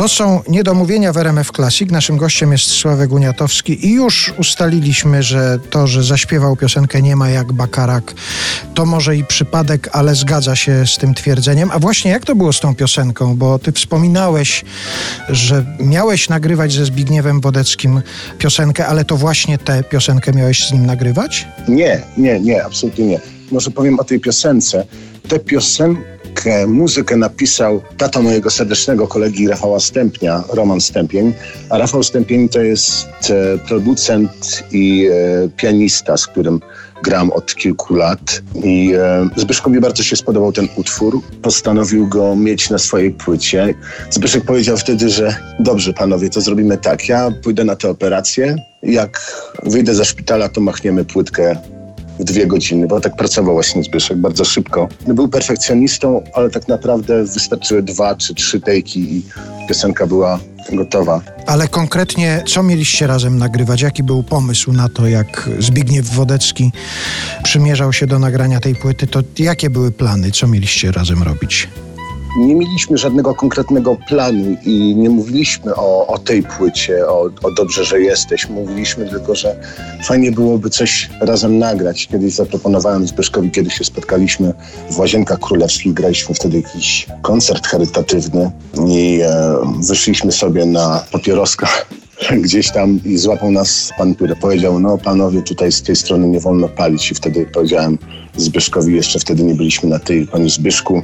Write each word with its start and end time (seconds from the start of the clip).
To 0.00 0.08
są 0.08 0.42
niedomówienia 0.48 1.12
w 1.12 1.16
RMF 1.16 1.50
Classic. 1.52 1.90
Naszym 1.90 2.16
gościem 2.16 2.52
jest 2.52 2.64
Sławek 2.64 3.12
Uniatowski 3.12 3.86
i 3.86 3.92
już 3.92 4.32
ustaliliśmy, 4.38 5.22
że 5.22 5.58
to, 5.70 5.86
że 5.86 6.02
zaśpiewał 6.02 6.56
piosenkę 6.56 7.02
Nie 7.02 7.16
ma 7.16 7.30
jak 7.30 7.52
Bakarak, 7.52 8.14
to 8.74 8.86
może 8.86 9.16
i 9.16 9.24
przypadek, 9.24 9.88
ale 9.92 10.14
zgadza 10.14 10.56
się 10.56 10.86
z 10.86 10.98
tym 10.98 11.14
twierdzeniem. 11.14 11.70
A 11.72 11.78
właśnie 11.78 12.10
jak 12.10 12.24
to 12.24 12.34
było 12.34 12.52
z 12.52 12.60
tą 12.60 12.74
piosenką? 12.74 13.36
Bo 13.36 13.58
ty 13.58 13.72
wspominałeś, 13.72 14.64
że 15.28 15.64
miałeś 15.80 16.28
nagrywać 16.28 16.72
ze 16.72 16.84
Zbigniewem 16.84 17.40
Wodeckim 17.40 18.02
piosenkę, 18.38 18.86
ale 18.86 19.04
to 19.04 19.16
właśnie 19.16 19.58
tę 19.58 19.84
piosenkę 19.84 20.32
miałeś 20.32 20.68
z 20.68 20.72
nim 20.72 20.86
nagrywać? 20.86 21.48
Nie, 21.68 22.02
nie, 22.16 22.40
nie, 22.40 22.64
absolutnie 22.64 23.06
nie. 23.06 23.39
Może 23.50 23.70
powiem 23.70 24.00
o 24.00 24.04
tej 24.04 24.20
piosence. 24.20 24.86
Tę 25.28 25.38
piosenkę, 25.38 26.66
muzykę 26.66 27.16
napisał 27.16 27.82
tata 27.96 28.22
mojego 28.22 28.50
serdecznego 28.50 29.08
kolegi 29.08 29.48
Rafała 29.48 29.80
Stępnia, 29.80 30.44
Roman 30.52 30.80
Stępień. 30.80 31.32
A 31.70 31.78
Rafał 31.78 32.02
Stępień 32.02 32.48
to 32.48 32.60
jest 32.60 33.06
e, 33.30 33.58
producent 33.68 34.64
i 34.72 35.06
e, 35.06 35.48
pianista, 35.56 36.16
z 36.16 36.26
którym 36.26 36.60
gram 37.02 37.30
od 37.30 37.54
kilku 37.54 37.94
lat. 37.94 38.42
I 38.64 38.92
e, 38.94 39.28
Zbyszkowi 39.36 39.80
bardzo 39.80 40.02
się 40.02 40.16
spodobał 40.16 40.52
ten 40.52 40.68
utwór. 40.76 41.22
Postanowił 41.42 42.08
go 42.08 42.36
mieć 42.36 42.70
na 42.70 42.78
swojej 42.78 43.10
płycie. 43.10 43.74
Zbyszek 44.10 44.44
powiedział 44.44 44.76
wtedy, 44.76 45.08
że 45.08 45.36
dobrze 45.60 45.92
panowie, 45.92 46.30
to 46.30 46.40
zrobimy 46.40 46.78
tak. 46.78 47.08
Ja 47.08 47.30
pójdę 47.42 47.64
na 47.64 47.76
tę 47.76 47.90
operację. 47.90 48.56
Jak 48.82 49.32
wyjdę 49.62 49.94
ze 49.94 50.04
szpitala, 50.04 50.48
to 50.48 50.60
machniemy 50.60 51.04
płytkę 51.04 51.56
w 52.20 52.24
dwie 52.24 52.46
godziny, 52.46 52.86
bo 52.86 53.00
tak 53.00 53.16
pracował 53.16 53.54
właśnie 53.54 53.82
Zbyszek 53.82 54.18
bardzo 54.18 54.44
szybko. 54.44 54.88
Był 55.06 55.28
perfekcjonistą, 55.28 56.22
ale 56.34 56.50
tak 56.50 56.68
naprawdę 56.68 57.24
wystarczyły 57.24 57.82
dwa 57.82 58.14
czy 58.14 58.34
trzy 58.34 58.60
tejki 58.60 59.16
i 59.16 59.22
piosenka 59.68 60.06
była 60.06 60.38
gotowa. 60.72 61.20
Ale 61.46 61.68
konkretnie, 61.68 62.42
co 62.46 62.62
mieliście 62.62 63.06
razem 63.06 63.38
nagrywać? 63.38 63.82
Jaki 63.82 64.02
był 64.02 64.22
pomysł 64.22 64.72
na 64.72 64.88
to, 64.88 65.06
jak 65.06 65.50
Zbigniew 65.58 66.14
Wodecki 66.14 66.72
przymierzał 67.42 67.92
się 67.92 68.06
do 68.06 68.18
nagrania 68.18 68.60
tej 68.60 68.74
płyty? 68.74 69.06
To 69.06 69.20
jakie 69.38 69.70
były 69.70 69.90
plany? 69.92 70.30
Co 70.30 70.46
mieliście 70.46 70.92
razem 70.92 71.22
robić? 71.22 71.68
Nie 72.38 72.54
mieliśmy 72.54 72.98
żadnego 72.98 73.34
konkretnego 73.34 73.96
planu 74.08 74.56
i 74.64 74.96
nie 74.96 75.10
mówiliśmy 75.10 75.74
o, 75.74 76.06
o 76.06 76.18
tej 76.18 76.42
płycie, 76.42 77.08
o, 77.08 77.30
o, 77.42 77.50
Dobrze, 77.56 77.84
że 77.84 78.00
jesteś. 78.00 78.48
Mówiliśmy 78.48 79.08
tylko, 79.08 79.34
że 79.34 79.56
fajnie 80.04 80.32
byłoby 80.32 80.70
coś 80.70 81.10
razem 81.20 81.58
nagrać. 81.58 82.06
Kiedyś 82.06 82.34
zaproponowałem 82.34 83.06
Zbyszkowi, 83.06 83.50
kiedy 83.50 83.70
się 83.70 83.84
spotkaliśmy 83.84 84.54
w 84.90 84.98
Łazienkach 84.98 85.38
Królewskich, 85.38 85.92
graliśmy 85.92 86.34
wtedy 86.34 86.56
jakiś 86.56 87.06
koncert 87.22 87.66
charytatywny 87.66 88.50
i 88.88 89.20
e, 89.22 89.56
wyszliśmy 89.88 90.32
sobie 90.32 90.66
na 90.66 91.04
papieroska 91.12 91.68
gdzieś 92.44 92.70
tam 92.70 93.00
i 93.04 93.18
złapał 93.18 93.50
nas 93.50 93.90
pan, 93.98 94.14
który 94.14 94.36
powiedział, 94.36 94.80
no 94.80 94.98
panowie, 94.98 95.42
tutaj 95.42 95.72
z 95.72 95.82
tej 95.82 95.96
strony 95.96 96.28
nie 96.28 96.40
wolno 96.40 96.68
palić 96.68 97.10
i 97.10 97.14
wtedy 97.14 97.46
powiedziałem 97.54 97.98
Zbyszkowi, 98.36 98.94
jeszcze 98.94 99.18
wtedy 99.18 99.42
nie 99.42 99.54
byliśmy 99.54 99.88
na 99.88 99.98
tej, 99.98 100.26
panie 100.26 100.50
Zbyszku, 100.50 101.02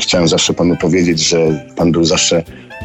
chciałem 0.00 0.28
zawsze 0.28 0.54
panu 0.54 0.76
powiedzieć, 0.76 1.28
że 1.28 1.66
pan 1.76 1.92
był 1.92 2.04
zawsze 2.04 2.42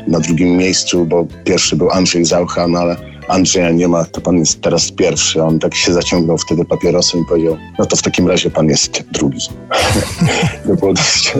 na 0.07 0.19
drugim 0.19 0.57
miejscu, 0.57 1.05
bo 1.05 1.25
pierwszy 1.43 1.75
był 1.75 1.91
Andrzej 1.91 2.25
Zaucha, 2.25 2.67
no 2.67 2.79
ale 2.79 2.95
Andrzeja 3.27 3.71
nie 3.71 3.87
ma, 3.87 4.05
to 4.05 4.21
pan 4.21 4.37
jest 4.37 4.61
teraz 4.61 4.91
pierwszy. 4.91 5.43
On 5.43 5.59
tak 5.59 5.75
się 5.75 5.93
zaciągnął 5.93 6.37
wtedy 6.37 6.65
papierosem 6.65 7.21
i 7.21 7.25
powiedział, 7.25 7.57
no 7.79 7.85
to 7.85 7.95
w 7.95 8.01
takim 8.01 8.27
razie 8.27 8.49
pan 8.49 8.67
jest 8.67 9.03
drugi. 9.11 9.39
to 10.67 10.75
było 10.75 10.93
dość, 10.93 11.33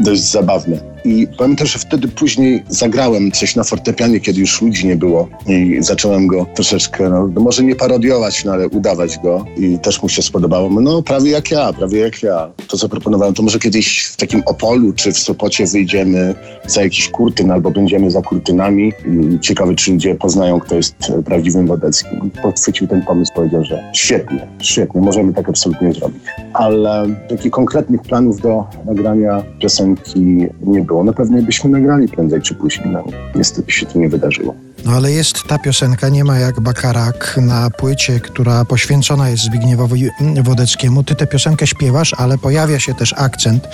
dość 0.00 0.22
zabawne. 0.22 0.93
I 1.04 1.26
pamiętam, 1.38 1.66
że 1.66 1.78
wtedy 1.78 2.08
później 2.08 2.64
zagrałem 2.68 3.32
coś 3.32 3.56
na 3.56 3.64
fortepianie, 3.64 4.20
kiedy 4.20 4.40
już 4.40 4.62
ludzi 4.62 4.86
nie 4.86 4.96
było 4.96 5.28
i 5.46 5.76
zacząłem 5.80 6.26
go 6.26 6.46
troszeczkę, 6.54 7.10
no, 7.10 7.30
może 7.40 7.64
nie 7.64 7.76
parodiować, 7.76 8.44
no 8.44 8.52
ale 8.52 8.68
udawać 8.68 9.18
go 9.18 9.44
i 9.56 9.78
też 9.78 10.02
mu 10.02 10.08
się 10.08 10.22
spodobało. 10.22 10.70
No 10.80 11.02
prawie 11.02 11.30
jak 11.30 11.50
ja, 11.50 11.72
prawie 11.72 12.00
jak 12.00 12.22
ja. 12.22 12.50
To 12.68 12.76
zaproponowałem, 12.76 13.34
to 13.34 13.42
może 13.42 13.58
kiedyś 13.58 14.04
w 14.04 14.16
takim 14.16 14.42
Opolu 14.46 14.92
czy 14.92 15.12
w 15.12 15.18
Sopocie 15.18 15.66
wyjdziemy 15.66 16.34
za 16.66 16.82
jakiś 16.82 17.08
kurtyn 17.08 17.50
albo 17.50 17.70
będziemy 17.70 18.10
za 18.10 18.22
kurtynami 18.22 18.92
i 19.06 19.40
ciekawe, 19.40 19.74
czy 19.74 19.92
ludzie 19.92 20.14
poznają, 20.14 20.60
kto 20.60 20.74
jest 20.74 20.96
prawdziwym 21.24 21.66
Wodeckim. 21.66 22.30
Podchwycił 22.42 22.86
ten 22.86 23.02
pomysł, 23.02 23.32
powiedział, 23.34 23.64
że 23.64 23.90
świetnie, 23.94 24.46
świetnie, 24.62 25.00
możemy 25.00 25.32
tak 25.32 25.48
absolutnie 25.48 25.92
zrobić. 25.92 26.22
Ale 26.54 27.06
takich 27.28 27.50
konkretnych 27.50 28.02
planów 28.02 28.40
do 28.40 28.64
nagrania 28.86 29.42
piosenki 29.60 30.20
nie 30.66 30.80
było 30.80 30.94
było. 30.94 31.04
No 31.04 31.12
pewnie 31.12 31.42
byśmy 31.42 31.70
nagrali 31.70 32.08
prędzej 32.08 32.42
czy 32.42 32.54
później. 32.54 32.88
No, 32.88 33.04
niestety 33.34 33.72
się 33.72 33.86
to 33.86 33.98
nie 33.98 34.08
wydarzyło. 34.08 34.54
No 34.84 34.92
ale 34.92 35.12
jest 35.12 35.36
ta 35.48 35.58
piosenka, 35.58 36.08
nie 36.08 36.24
ma 36.24 36.38
jak 36.38 36.60
Bakarak 36.60 37.40
na 37.42 37.70
płycie, 37.70 38.20
która 38.20 38.64
poświęcona 38.64 39.30
jest 39.30 39.42
Zbigniewowi 39.42 40.10
Wodeckiemu. 40.42 41.02
Ty 41.02 41.14
tę 41.14 41.26
piosenkę 41.26 41.66
śpiewasz, 41.66 42.14
ale 42.18 42.38
pojawia 42.38 42.78
się 42.78 42.94
też 42.94 43.14
akcent. 43.16 43.68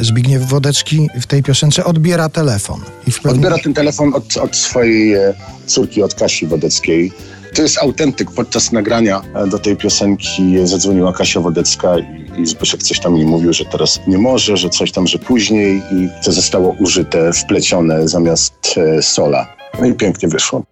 Zbigniew 0.00 0.48
Wodecki 0.48 1.08
w 1.20 1.26
tej 1.26 1.42
piosence 1.42 1.84
odbiera 1.84 2.28
telefon. 2.28 2.80
I 3.06 3.12
pewnym... 3.12 3.34
Odbiera 3.34 3.58
ten 3.58 3.74
telefon 3.74 4.14
od, 4.14 4.36
od 4.36 4.56
swojej 4.56 5.14
e, 5.14 5.34
córki, 5.66 6.02
od 6.02 6.14
Kasi 6.14 6.46
Wodeckiej. 6.46 7.12
To 7.54 7.62
jest 7.62 7.78
autentyk. 7.78 8.30
Podczas 8.30 8.72
nagrania 8.72 9.22
e, 9.34 9.46
do 9.46 9.58
tej 9.58 9.76
piosenki 9.76 10.66
zadzwoniła 10.66 11.12
Kasia 11.12 11.40
Wodecka 11.40 11.98
i, 12.38 12.46
Zbyszek 12.46 12.82
coś 12.82 13.00
tam 13.00 13.14
mi 13.14 13.24
mówił, 13.24 13.52
że 13.52 13.64
teraz 13.64 14.00
nie 14.06 14.18
może, 14.18 14.56
że 14.56 14.70
coś 14.70 14.92
tam, 14.92 15.06
że 15.06 15.18
później 15.18 15.82
i 15.92 16.08
to 16.24 16.32
zostało 16.32 16.76
użyte, 16.80 17.32
wplecione 17.32 18.08
zamiast 18.08 18.54
e, 18.76 19.02
sola. 19.02 19.56
No 19.80 19.86
i 19.86 19.94
pięknie 19.94 20.28
wyszło. 20.28 20.64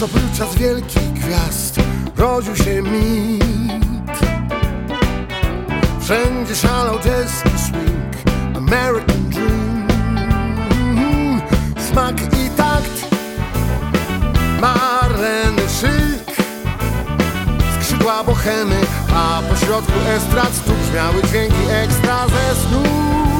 To 0.00 0.08
był 0.08 0.28
czas 0.38 0.54
wielki 0.54 1.00
gwiazd, 1.00 1.80
rodził 2.16 2.56
się 2.56 2.82
mit. 2.82 4.18
Wszędzie 6.00 6.56
szalał 6.56 6.98
jazz 6.98 7.42
i 7.54 7.58
swing, 7.58 8.36
American 8.56 9.30
dream. 9.30 9.88
Smak 11.90 12.20
i 12.22 12.50
takt, 12.56 13.14
marleny 14.60 15.62
szyk, 15.80 16.36
skrzydła 17.74 18.24
bohemy, 18.24 18.80
a 19.14 19.42
pośrodku 19.50 19.98
estrad 20.16 20.64
tu 20.64 20.72
brzmiały 20.72 21.22
dźwięki 21.22 21.70
ekstra 21.70 22.26
ze 22.28 22.60
snu. 22.60 23.39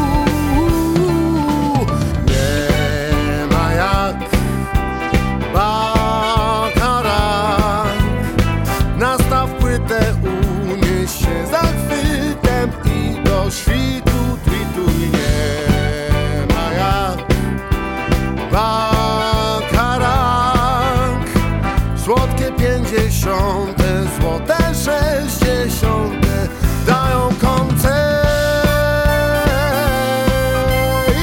Pięćdziesiąte, 22.90 24.04
złote 24.20 24.56
sześćdziesiąte 24.74 26.48
dają 26.86 27.28
koncert. 27.40 27.90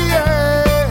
Yeah. 0.09 0.89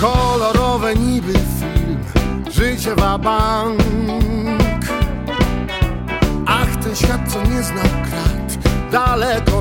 Kolorowe 0.00 0.94
niby 0.94 1.32
film, 1.32 2.04
życie 2.50 2.94
wabank. 2.94 3.80
Ach, 6.46 6.76
ten 6.84 6.96
świat 6.96 7.20
co 7.32 7.42
nie 7.42 7.62
znał 7.62 7.84
krat, 7.84 8.58
daleko 8.92 9.51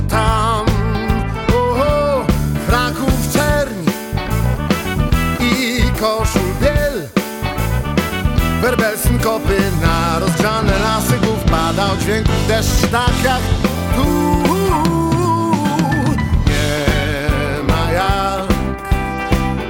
Werbel 8.61 8.97
synkopy 8.97 9.57
na 9.81 10.19
rozgrzane 10.19 10.79
lasy 10.79 11.17
głów 11.17 11.43
Padał 11.43 11.97
dźwięk 11.97 12.27
deszcz 12.47 12.87
tak 12.91 13.23
jak 13.23 13.41
tu. 13.95 14.05
Nie 16.47 17.63
ma 17.67 17.91
jak 17.91 18.47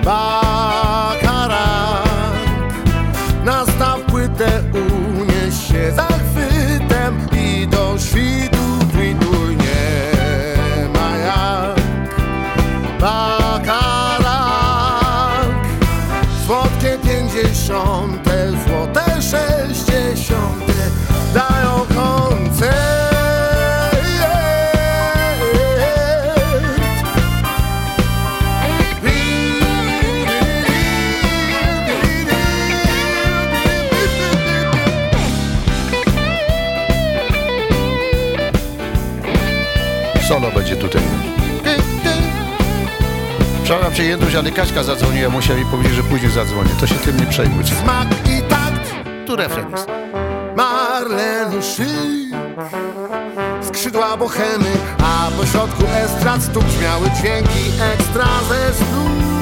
Bakara. 0.03 1.67
Nastaw 3.45 4.01
płytę 4.01 4.63
uniesie 4.73 5.91
zachwytem 5.91 7.27
I 7.31 7.67
do 7.67 7.95
świtu 7.99 8.57
twituj 8.91 9.55
Nie 9.55 10.87
ma 10.93 11.17
jak 11.17 11.79
Bakara. 12.99 14.41
Słodkie 16.45 16.97
pięćdziesiąte 17.03 18.40
solo 40.31 40.51
będzie 40.51 40.75
tutaj. 40.75 41.01
Przepraszam 43.63 43.93
cię, 43.93 44.03
Jędruś, 44.03 44.35
ale 44.35 44.51
Kaśka 44.51 44.83
zadzwoniła, 44.83 45.29
musiał 45.29 45.57
mi 45.57 45.65
powiedzieć, 45.65 45.93
że 45.93 46.03
później 46.03 46.31
zadzwonię. 46.31 46.69
To 46.79 46.87
się 46.87 46.95
tym 46.95 47.17
nie 47.17 47.25
przejmuj. 47.25 47.63
Smak 47.65 48.07
i 48.37 48.41
takt 48.41 48.95
Tu 49.27 49.35
refren 49.35 49.71
jest. 49.71 49.87
Marleny 50.57 51.63
szyk 51.63 51.87
Skrzydła 53.61 54.17
bohemy 54.17 54.71
A 55.03 55.31
po 55.37 55.45
środku 55.45 55.83
estrad 56.05 56.43
stóp 56.43 56.63
Brzmiały 56.63 57.09
dźwięki 57.09 57.71
ekstra 57.93 58.27
ze 58.49 58.73
snu 58.73 59.40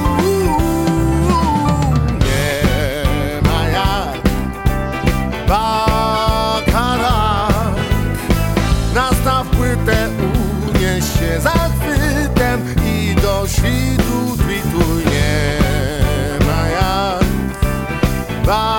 Bakarak 18.49 18.78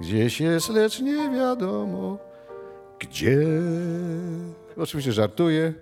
Gdzieś 0.00 0.40
jest, 0.40 0.68
lecz 0.68 1.00
nie 1.00 1.30
wiadomo 1.30 2.18
gdzie. 2.98 3.38
Oczywiście 4.76 5.12
żartuję. 5.12 5.74